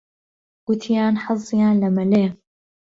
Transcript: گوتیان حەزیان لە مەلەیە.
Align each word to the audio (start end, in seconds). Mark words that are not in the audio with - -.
گوتیان 0.65 1.13
حەزیان 1.23 1.75
لە 1.81 1.89
مەلەیە. 1.95 2.31